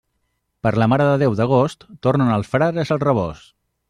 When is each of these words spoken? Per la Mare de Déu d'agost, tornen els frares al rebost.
Per 0.67 0.71
la 0.83 0.85
Mare 0.93 1.05
de 1.09 1.19
Déu 1.23 1.35
d'agost, 1.39 1.85
tornen 2.07 2.31
els 2.39 2.49
frares 2.55 2.93
al 2.97 3.03
rebost. 3.09 3.51